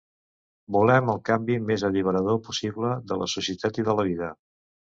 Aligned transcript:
Volem 0.77 1.11
el 1.13 1.19
canvi 1.29 1.57
més 1.67 1.85
alliberador 1.91 2.41
possible 2.49 2.97
de 3.13 3.21
la 3.23 3.31
societat 3.37 3.81
i 3.85 3.89
de 3.91 3.99
la 4.01 4.11
vida. 4.13 4.35